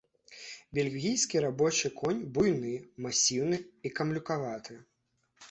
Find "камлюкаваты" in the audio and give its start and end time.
4.01-4.81